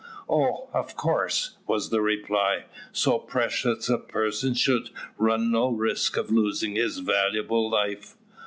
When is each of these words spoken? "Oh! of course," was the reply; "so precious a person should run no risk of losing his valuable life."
"Oh! 0.27 0.67
of 0.73 0.95
course," 0.95 1.57
was 1.67 1.91
the 1.91 2.01
reply; 2.01 2.65
"so 2.91 3.19
precious 3.19 3.87
a 3.87 3.99
person 3.99 4.55
should 4.55 4.89
run 5.15 5.51
no 5.51 5.69
risk 5.69 6.17
of 6.17 6.31
losing 6.31 6.73
his 6.75 6.97
valuable 6.97 7.69
life." 7.69 8.15